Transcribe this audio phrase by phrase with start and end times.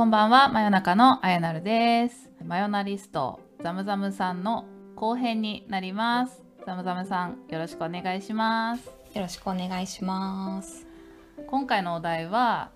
[0.00, 2.30] こんばんは、真夜中のあやなるです。
[2.42, 4.64] マヨナリストザムザムさんの
[4.96, 6.42] 後編になります。
[6.64, 8.86] ザムザムさん、よろしくお願いします。
[8.86, 10.86] よろしくお願いします。
[11.48, 12.70] 今回のお題は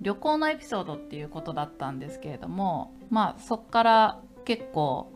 [0.00, 5.12] 旅行のエピソードっていうことだったんですけれども、まあそっから結構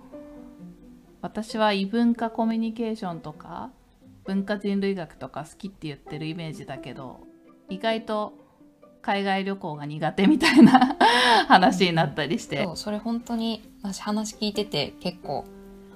[1.23, 3.71] 私は異文化コミュニケーションとか
[4.27, 7.21] 文化人類学とか好きって言ってるイメージだけど、
[7.71, 8.44] 意外と
[9.05, 10.97] 海外旅行が苦手みたいな
[11.47, 15.45] 話になったりして、そうそれ本当に私話聞いてて結構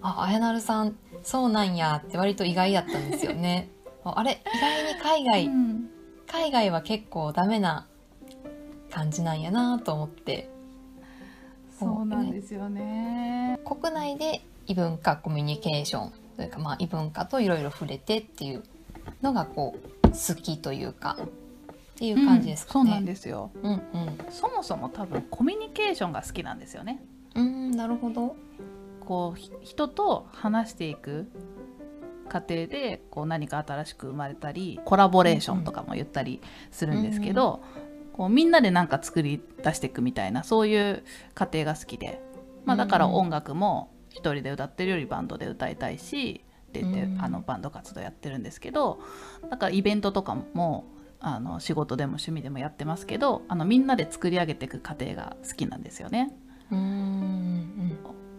[0.03, 3.71] ああやなるさんそうなんやって割と意外だったんですよね。
[4.05, 5.91] ああれ意外に海外、うん。
[6.27, 7.87] 海外は結構ダメな
[8.91, 10.51] 感じなんやなと思って。
[11.79, 13.59] そうなんですよね。
[13.65, 18.63] 国内で異文化コミュニケーションというかまあ異文化といろいろ触れてっていう
[19.23, 21.17] のがこう好きというか
[21.99, 22.81] っていう感じですかね。
[22.81, 23.51] うんそうなんですよ。
[23.61, 23.83] うんうん
[24.31, 27.03] そもそも多分コミュニケーションが好きなんですよね。
[27.35, 28.37] うーんなるほど。
[29.01, 31.29] こうひ人と話していく
[32.29, 37.65] 過程でこう何か新しく生まれたりコラボレーションとかも言ったりするんですけど、
[38.13, 41.03] こうみんなで何か作り出していくみたいなそういう
[41.35, 42.21] 過程が好きで、
[42.65, 49.01] まあ、だから音楽も一人で歌ってるよりバンドで歌いたいしって言って、うんあのバンド活動やってるんですけど
[49.51, 50.85] だからイベントとかも
[51.21, 56.33] あの仕事でも趣味でもやってますけどあのみんなで作り上げていく過程が好きなんですよね。
[56.71, 57.29] うーん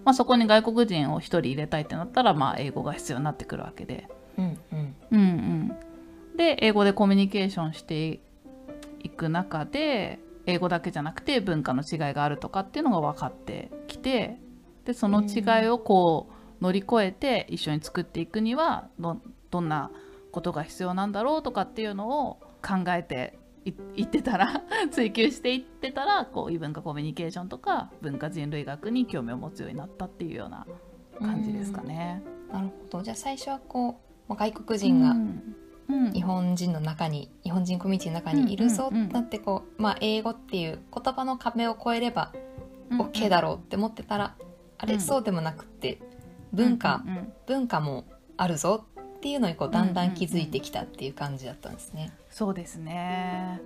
[0.05, 4.95] まあ、そこに外国人を1人入れたいってなったら、まあ、英語が必要になってくるわけで、うんうん。
[5.11, 5.77] うんうん。
[6.31, 8.19] うん、で英語でコミュニケーションして
[9.03, 14.39] いく中で英語だけじゃなくて文化の違いがあるとかっていうのが分かってきて
[14.85, 19.17] でその違いをこう乗り越えて一緒に作っていくにはど
[19.51, 19.91] どんな
[20.31, 30.65] ことが必要なんだろうとかっていうのを考えていいってたら 追求していってたらこう異文化コミュニケーションとか文化人類学に興味を持つようになったっていうような
[31.19, 32.21] 感じですかね。
[32.51, 33.03] なるほど。
[33.03, 33.93] じゃあ最初はこう
[34.29, 35.55] まあ外国人がうん。
[35.89, 36.13] うん。
[36.13, 39.07] 日本人の中に、日本人コミュニティの中にいるぞうんうんうん。
[39.07, 42.31] ってなってこう、まあ、英語っていう言葉の壁を越えれば
[42.91, 44.35] うん OK だろうって思ってたら、
[44.77, 45.99] あれ、うんそうでもなくって
[46.53, 47.33] 文化、うんうん。
[47.47, 48.05] 文化も
[48.37, 48.85] あるぞ
[49.17, 52.11] っていうのにこうだんだん気づいてきたっていう感じだったんですね。
[52.29, 53.61] そうですね。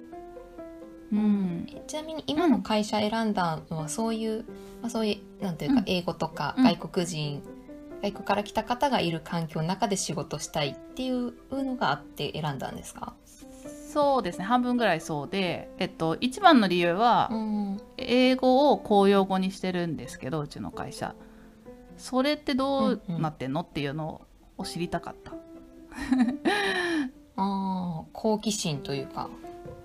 [1.11, 4.45] うん、えちなみに今の会社選んだのはそういう、
[4.81, 5.83] まあ、そういうなんていうかうん。
[5.85, 6.63] 英語とかうん。
[6.63, 7.43] 外国人、
[8.01, 13.13] 外国から来た方がいる環境の中で仕事したいっていうのがあって選んだんですか、
[13.93, 14.45] そうですね。
[14.45, 17.81] 半分ぐらいそうで、えっと、一番の理由は、うん。
[17.97, 21.13] 英語を公用語にしてるんですけどうちの会社。
[21.97, 24.21] それってどうなってんの、っていうの
[24.57, 25.33] を知りたかった
[27.35, 29.29] ああ好奇心というか。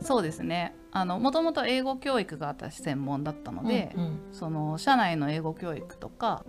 [0.01, 0.75] そうですね。
[0.91, 6.45] あのもともと英語教育が私専門だったので、うんその社内の英語教育とか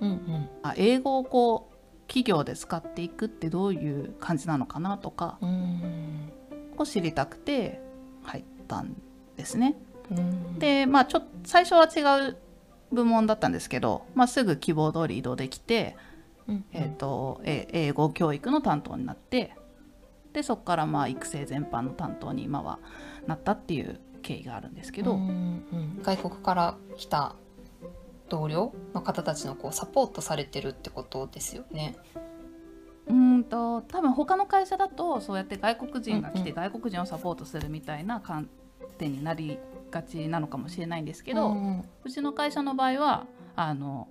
[0.00, 0.48] うんうん。
[0.62, 6.32] あ英語をこう企業で使っていくってどういう感じなのかなとかうん。
[6.76, 7.80] を知りたくて
[8.22, 8.96] 入ったん
[9.36, 9.76] ですね。
[10.10, 10.58] うん。
[10.58, 12.36] でまあちょ最初は違う
[12.92, 15.96] 部門だったんですけど、まあ、すぐ希望通り移動できて、
[16.48, 19.54] うんえー、とえ英語教育の担当になって
[20.32, 22.78] でそこからまあ育成全般の担当に今は
[23.26, 27.34] なったっていう経緯があるんですけど、うんうん外国から来た
[28.28, 31.96] 同僚の方たちのこうサポートされてるってことですよね。
[33.08, 38.48] うーんと多分他の会社だとそうやって外国人が来てうんう外国人をサポートするみたいな観
[38.98, 39.58] 点になり
[39.90, 41.84] がちなのかもしれないんですけど、うん。
[42.04, 43.26] うちの会社の場合は
[43.56, 44.08] あの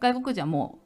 [0.00, 0.85] 外国人はもう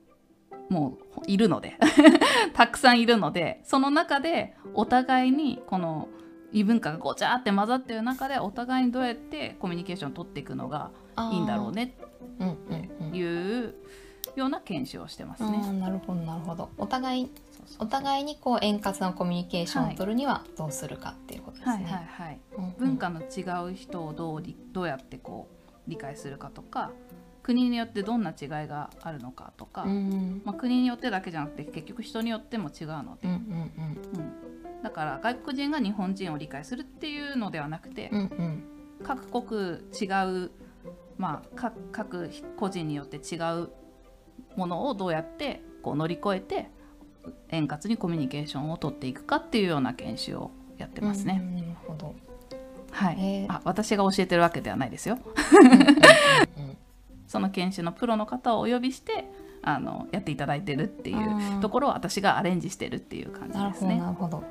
[0.70, 1.76] もういるので
[2.54, 6.08] たくさんいるのでその中でお互いにこの
[6.52, 10.90] 異文化がごちゃって混ざってる中でお互いにどうやってコミュニケーションを取っていくのが
[11.32, 11.72] いいんだろう。
[11.72, 12.06] ねって
[12.38, 13.74] うんうんいう
[14.36, 15.72] ような研修をしてますね。
[15.80, 16.70] なるほどなるほど。
[16.78, 17.30] お互い
[17.78, 22.10] お互いにこう円滑なコミュニケーションを取るにはどうするかっていうことですはいはいね。
[22.12, 25.48] はい、うんうん文化の違う人をどうりどうやってこ
[25.86, 26.90] う理解するかとか
[27.42, 30.42] 国によってどんな違いがあるのかとか、うん。
[30.44, 34.82] まあ、国によってだけじゃなくて結局人によっても違うので、うんうんうん。
[34.82, 38.24] だから外国人が日本人を理解するっていうのではなくて、うんうん。
[38.24, 38.64] うん
[39.02, 40.04] 各国違
[40.46, 40.50] う、
[41.16, 43.70] まあ、各各個人によって違う
[44.56, 46.70] ものをどうやってこう乗り越えて
[47.48, 51.40] 円滑にコミュニケーションを取っていくかっていうような研修をやってますね。
[51.42, 52.14] うんなるほど。
[52.90, 53.52] はい、へー。
[53.52, 55.18] あ私が教えてるわけではないですよ。
[55.62, 55.96] うんうんうん
[57.30, 59.24] その研修のプロの方をお呼びして
[59.62, 63.98] あのやっていただいてるっていうところを私がアレンジしてるっていう感じですね。
[63.98, 64.42] なるほど。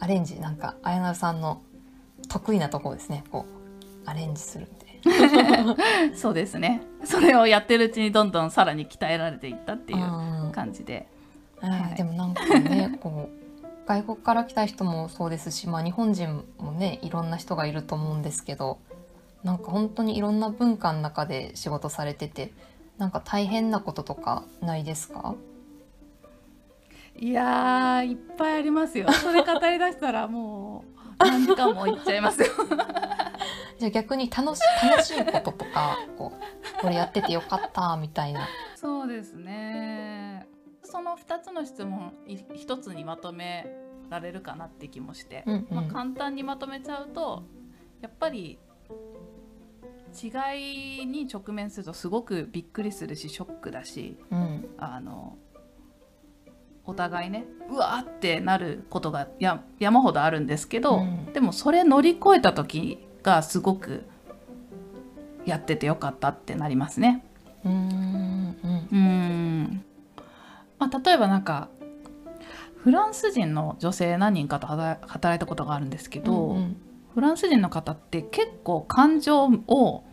[0.00, 1.60] アレンジなんか綾菜さんの
[2.30, 3.22] 得意なところですね。
[3.30, 3.44] こ
[4.06, 4.82] うアレンジするって。
[6.16, 11.08] そうですねそれをやってるうちにどんどんさらに鍛えられていったっていう感じで
[11.96, 18.78] でもなんかね こう外国から来た人もそうですし、まあ、日本人もねいろんな人がいると思うんですけど
[19.44, 22.52] なんか本当にいろんな文化の中で仕事されてて
[22.98, 25.34] なんか大変なこととかないですか？
[27.16, 29.10] いやーいっぱいありますよ。
[29.12, 32.46] それ語りだしたらもう何時間もいっちゃいますよ。
[33.78, 36.32] じゃあ逆に楽し楽しいこととかこ
[36.78, 38.46] うこれやっててよかったみたいな。
[38.76, 40.46] そうですね。
[40.84, 43.66] その2つの質問い1つにまとめ
[44.08, 45.76] られるかなって気もして、うんうん。
[45.76, 47.42] まあ、簡単にまとめちゃうと
[48.00, 48.58] やっぱり
[50.12, 54.68] 違いに直面するとすごくびっくりするしショックだしうん。
[54.78, 55.36] あの
[56.84, 61.32] お互いねうわーってなることがや山ほどあるんですけど、うん。
[61.32, 64.04] でもそれ乗り越えた時がすごく
[65.46, 67.24] やっててよかったってなりますね。
[67.64, 68.56] うーん。
[68.92, 69.84] うん。
[70.78, 71.68] まあ、例えばなんか
[72.76, 76.76] フランス人の女性何人かと働働いたことがあるんですけど、うん
[77.14, 80.04] フランス人の方って結構感情を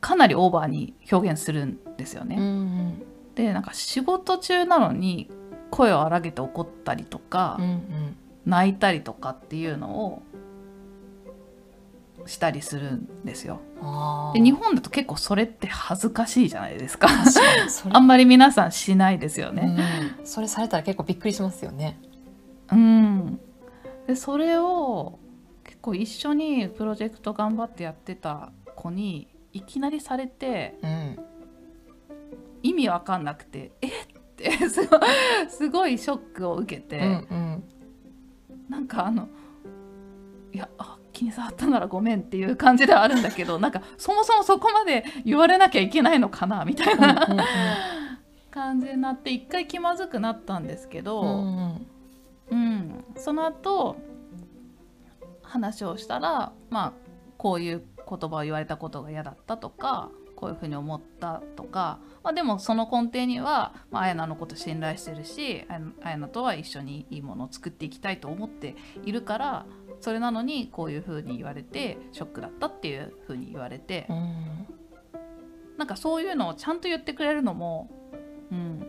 [0.00, 2.36] かなりオーバーに表現するんですよね。
[2.38, 3.02] うんうん
[3.34, 5.30] でなんか仕事中なのに
[5.70, 8.16] 声を荒げて怒ったりとか、うんうん
[8.48, 10.22] 泣いたりとかっていうのを
[12.24, 13.60] したりするんですよ。
[14.32, 17.08] で日本だと結構それって恥ずかしいじゃないですか。
[17.92, 19.76] あんまり皆さんしないですよね。
[20.18, 21.98] うん、それされたら結構びっくりしますよね。
[22.72, 23.38] うん、
[24.06, 25.27] でそれを結
[25.88, 31.18] 構一緒にプロジェクト頑張ってやってた子にいきなりされてうん、
[32.62, 33.90] 意味わかんなくて「えっ?」
[34.38, 34.52] て
[35.48, 37.64] すごいショックを受けて、うんうん
[38.68, 39.28] なんかあの
[40.52, 47.44] 「いやあ気に障ったならごめん」っていう感じではあるんだけど なんかそもそもそこまで言われなきゃいけないのかなみたいな、うんうん
[48.50, 51.20] 感じになって一回気まずくなったんですけど。
[51.22, 51.86] うん
[52.50, 53.96] うん、その後
[55.48, 56.92] 話をしたらまあ
[57.36, 69.66] こういう言葉を言われたことが嫌だったとかこういうふうに思ったとか、まあ、でもその根底には、まあ、綾菜のこと信頼してるしあや綾菜とは一緒にいいものを作っていきたいと思っているから
[70.00, 74.66] それなのにこういうふうに言われてショックだったっていうふうに言われて、うん。
[75.76, 77.90] なんかそういうのをちゃんと言ってくれるのも、
[78.50, 78.86] うん、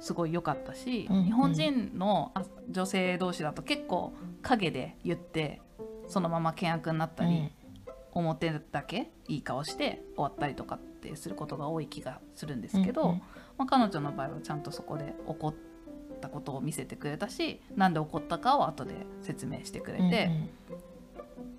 [0.00, 1.24] すごい良かったし、うんうん。
[1.24, 5.60] 日本人のあ女性同士だと結構陰で言って
[6.08, 7.50] そのまま険悪になったり、
[8.12, 13.22] 表だけいい顔して終わったりとかってすることが多い気がするんですけど、うんうん。
[13.58, 15.54] まあ、彼女の場合はちゃんとそこで怒っ
[16.20, 20.30] たことを見せてくれたしなんで怒ったかを後で説明してくれて。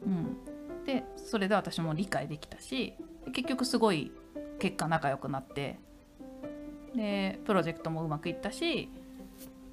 [0.05, 0.37] うん、
[0.85, 2.93] でそれで私も理解できたし
[3.33, 4.11] 結局すごい
[4.59, 5.79] 結果仲良くなって
[6.95, 8.89] でプロジェクトもうまくいったし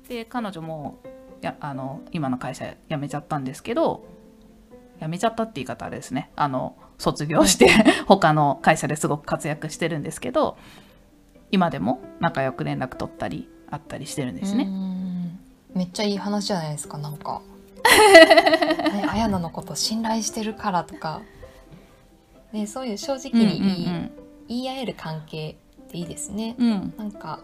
[0.08, 0.98] で彼女も
[1.40, 4.04] やあの今の会社辞めちゃったんですけど
[5.00, 7.68] 辞めちゃったって言い方あれですねあの卒業して
[8.06, 10.56] 他の会社ですごく活躍してるんですけど
[11.50, 14.64] 今でも仲良く連絡取ったりあったりしてるんですね。
[14.64, 15.04] うん
[15.74, 17.42] めっちゃいい話じゃないですかなんか。
[17.84, 21.20] ね、綾菜のこと信頼してるからとか、
[22.52, 24.10] ね、そういう正直に言い,、うん
[24.48, 26.54] 言い合える関係っていいですね。
[26.58, 27.40] うんうんなんか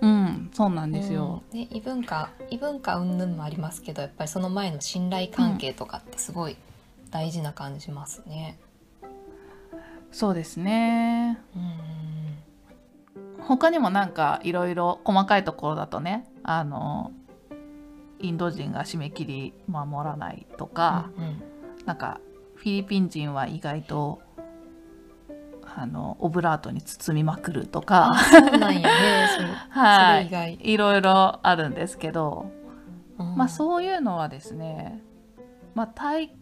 [0.00, 1.42] うん、うん、そうなんですよ。
[1.52, 6.56] うんね、異文化異文化云々もありますけどやっぱりその前の信頼関係とかってすごい
[7.10, 8.58] 大事な感じますね。
[10.10, 11.38] そうですね。
[11.54, 13.44] うん。
[13.44, 17.12] 他にもなんかいろいろ細かいところだとねあの
[18.18, 21.42] インド人が締め切り守らないとか、うん
[21.86, 22.20] なんか
[22.54, 24.20] フィリピン人は意外と
[25.64, 28.90] あのオブラートに包みまくるとか、あそうなんやね。
[29.70, 30.58] はい。
[30.60, 32.50] いろいろあるんですけど、
[33.18, 33.36] うん。
[33.36, 35.02] まあそういうのはですね、
[35.74, 36.36] まあ、対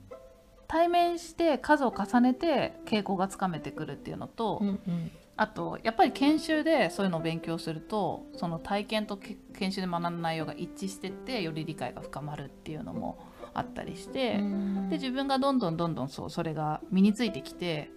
[0.68, 5.10] 対面して数を重ねて傾向がつかめてくるっていうのと、うんうん。
[5.38, 13.18] あとやっぱり研修でそういうのを勉強するとその体験とけ研修で学んだ内容が一致してってより理解が深まるっていうのも
[13.52, 14.88] あったりして、うん。
[14.88, 17.90] で自分がどんどんどんどんそうそれが身についてきて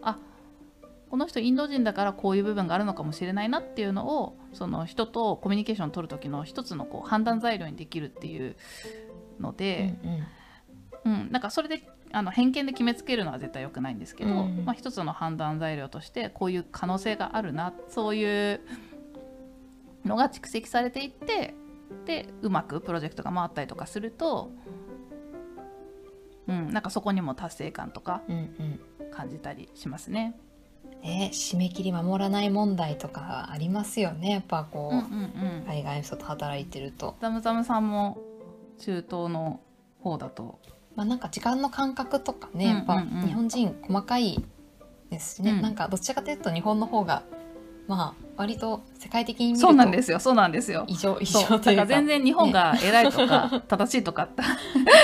[0.00, 0.18] あ
[1.10, 8.56] この人インド人だからこういう部分があるのかもしれないなっていうのをその人とコミュニケーションを取る時の一つのこう判断材料にできるっていう
[9.40, 10.26] ので、うんうん。
[11.06, 11.82] うん、なんかそれで
[12.16, 18.60] あの偏見で決めつけるのは絶対良くないんですけど、うんまあ、一つの判断材料としてこういう可能性があるなそういう
[20.02, 21.54] のが蓄積されていって
[22.06, 24.50] でうまくプロジェクトが回ったりとかすると、
[26.48, 28.80] うん、なんかそこにも達成感とかうんうん
[29.10, 30.38] 感じたりしますね。
[31.02, 35.64] ね、締め切り守らない問題とかありますよねやっぱこう、うんうんうん。
[35.66, 37.16] 海外の人と働いてると。
[37.20, 38.18] ザムザムさんも
[38.78, 39.60] 中東の
[40.00, 40.58] 方だと
[40.96, 43.00] まあ、なんか時間の感覚とかね、うんやっぱうん。
[43.00, 44.42] うん日本人細かい
[45.10, 45.62] ですしね、うん。
[45.62, 47.22] なんかどちらかというと日本の方が
[47.86, 50.18] まあ割と世界的に見るとそうなんですよ。
[50.18, 50.84] そうなんですよ。
[50.88, 51.86] 異常異常というか。
[51.86, 54.42] 全然日本が偉いとか、 正しいとかって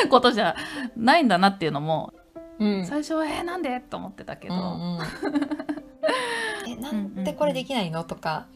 [0.08, 0.56] ことじゃ
[0.96, 2.12] ないんだなっていうのも
[2.58, 2.86] うん。
[2.86, 4.98] 最初は「えー、なんで?」と思ってたけど、うんうん。
[6.68, 8.02] えなんでこれできないの？
[8.04, 8.46] とか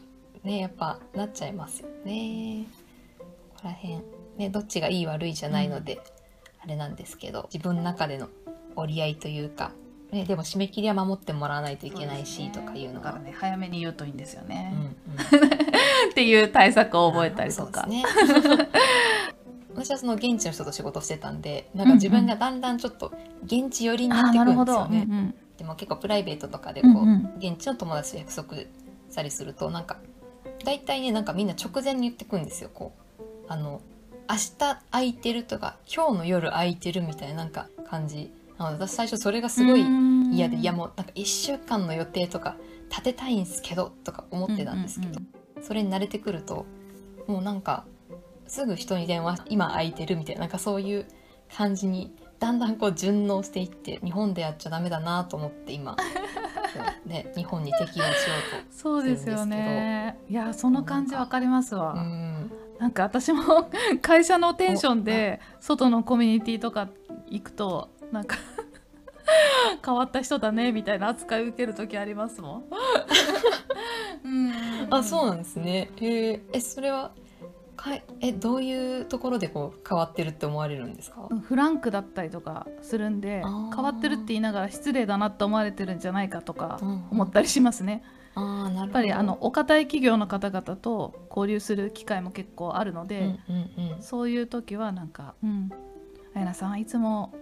[0.43, 2.65] ねやっぱなっちゃいますよね。
[3.19, 3.25] こ
[3.61, 4.01] こら辺。
[4.37, 5.99] ねどっちがいい悪いじゃないので、
[6.67, 8.27] あれなんですけど自分の中での
[8.75, 9.71] 折り合いというか、
[10.11, 13.07] ね、でも締め切りは守ってもらわないといけないし、とかいうのが。
[13.07, 15.49] だからね早めに言うといいんですよね、うんうん。
[16.11, 17.87] っていう対策を覚えたりとか。
[17.87, 18.03] ね。
[19.73, 23.13] 私はその現地の人と仕事してたんでなんか自分がだんだんちょっと
[23.45, 25.07] 現地寄りになってくるんですよね。
[25.09, 27.33] うんでも結構プライベートとかでこう、うんうん。
[27.39, 28.65] 現地の友達と約束し
[29.15, 29.97] たりするとなんか
[30.63, 32.69] 大体ねなんかみんな直前に言ってくんですよ。
[32.73, 33.81] こうあの
[34.29, 39.85] 明日空いてるとか今日の夜空いてるみたいななんか感じなので私最初それがすごい
[40.31, 42.57] 嫌でいやもうなんか1週間の予定とか
[42.89, 45.19] 立てたいんすけどとか思ってたんですけど、
[45.61, 46.65] それに慣れてくると
[47.27, 47.85] もうなんか
[48.47, 51.05] すぐ人に電話今空いてるみたいななんかそういう
[51.55, 55.99] 感じにだんだんこう順応していって日本でやっちゃダメだなと思って今 こ
[57.05, 58.05] うね日本に適応しよ
[58.69, 60.17] そうですよね。
[60.29, 62.26] いやその感じわかりますわ、うとうん
[62.79, 63.69] なんか私も
[64.01, 66.87] 会社のテンションで外のコミュニティとか
[67.29, 68.37] 行くとなんか
[69.85, 72.63] 変わった人だねみたいな扱い受ける時ありますもん。
[74.23, 74.53] うん。
[74.89, 75.89] あそうなんですね。
[75.97, 76.41] えー。
[76.53, 77.11] えそれは
[77.75, 81.27] かいえどういうところでこう変わってるって思われるんですか？
[81.41, 87.03] フランクだったりとかするんで変わってるって言いながら失礼だなって思われてるんじゃないかとかうん。
[87.11, 88.03] 思ったりしますね。
[88.37, 94.01] あーなやっぱりあのお堅い企業の方々と交流する機会も結構あるので、うんうんうん。
[94.01, 95.71] そういう時はなんか「うん
[96.35, 97.33] あやなさんいつも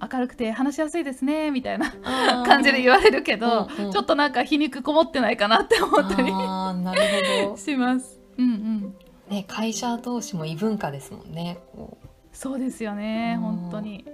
[0.00, 1.90] 明るくて話しやすいですね」みたいな
[2.46, 3.92] 感じで言われるけど、うんうん。
[3.92, 7.00] ちょっとなんか皮肉こもってないかなって思ったりあーなる
[7.44, 7.56] ほど。
[7.58, 8.20] します。
[8.38, 8.94] うんうん。
[9.28, 11.98] ね会社同士も異文化ですもんねこ
[12.32, 14.04] そうですよねうん本当に。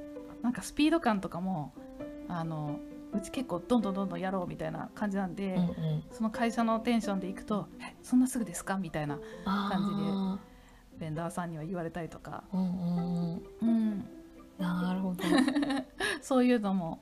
[0.43, 1.73] なんかスピード感とかも
[2.29, 2.79] あの
[3.15, 10.39] うち結構どんどんどんどんやろうみたいな感じなんで、う、うんうん、その会社のテンションでいくと「えそんなすぐですか?」みたいなあ
[10.99, 14.09] ベンダーさんには言われたりとか、ーうんうん。
[14.59, 15.25] なるほど。
[16.23, 17.01] そういうのも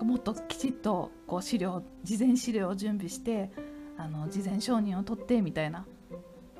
[0.00, 3.52] もっときちっとこう資料事前資料を準備して
[3.96, 5.86] あの事前承認を取ってみたいな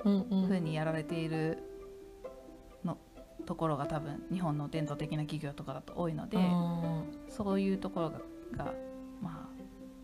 [0.04, 1.59] うんうにやられている
[2.85, 2.97] の
[3.44, 7.04] ところが多分日本の伝統的な企業とかだと多いので、うん。
[7.28, 8.21] そういうところが
[8.54, 8.73] が
[9.23, 9.62] まあ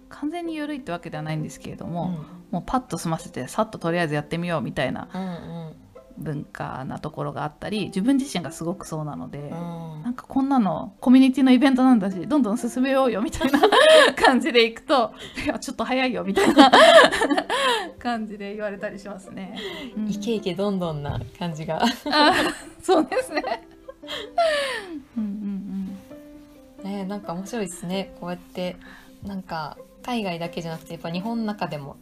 [0.09, 5.26] 完全に緩いってわけではないんですけれども、もうパッと済ませてさっととりあえずやってみようみたいなうんう
[5.71, 5.75] ん
[6.19, 9.38] 文化なところがあったり自分自身がすごくそうなので。
[9.38, 13.61] うんなんかこんなのコミュニティのイベントなんだしどんどん進めようよみたいな
[14.16, 15.12] 感じでいくと
[15.45, 16.71] いやちょっと早いよみたいな
[17.99, 19.57] 感じで言われたりしますね。
[19.97, 22.33] うんイケイケどんどんな感じがあ
[22.83, 23.69] そうですね。
[25.16, 25.39] うんうん
[26.90, 28.76] ねなんか面白いですねこうやって
[29.25, 31.97] なんか海外だけじゃなくてやっぱ日本の中でも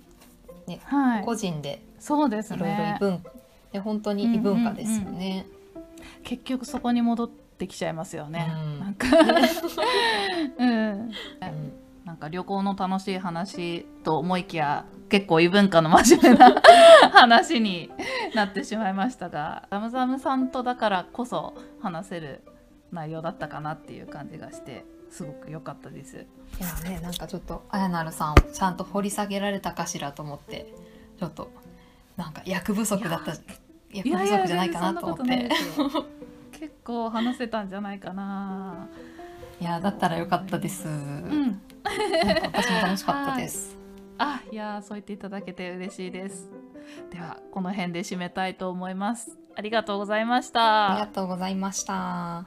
[0.67, 0.77] うん。
[0.77, 1.25] はい。
[1.25, 2.97] 個人でそうですいろいろ異ね。
[3.01, 3.23] 文
[3.73, 5.47] で本当に異文化ですよね。
[6.25, 8.51] 結局そこに戻ってきちゃいますよね。
[8.51, 9.07] うんなんか
[10.59, 10.69] うん。
[10.69, 11.13] うん
[12.05, 16.55] なんか旅行の楽しい話と思いきや結構異文化の真面目な
[17.13, 17.91] 話に
[18.35, 22.41] なってしまいましたがザムザムさんとだからこそ話せる
[22.93, 26.17] 内容だったかなっていう感じがしてすごく良かったです。
[26.17, 30.73] いやねなんかちょっとあやなるさんをちゃんと掘り下げられたかしらと思って
[31.19, 31.51] ちょっと
[32.17, 33.35] なんか役不足だった
[33.93, 35.51] 役不足じゃないかなと思って
[36.53, 38.89] 結構話せたんじゃないかな。
[39.61, 41.61] いやだったらよかったです、うん。
[42.25, 43.77] なんか私も楽しかったです、
[44.19, 46.49] あいやーそう言っていただけて嬉しいです。
[47.11, 49.37] ではこの辺で締めたいと思います。
[49.57, 50.93] ありがとうございました。
[50.93, 52.47] ありがとうございました